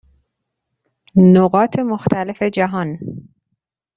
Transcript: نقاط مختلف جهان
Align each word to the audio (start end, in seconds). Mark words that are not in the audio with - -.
نقاط 1.15 1.79
مختلف 1.79 2.43
جهان 2.43 2.99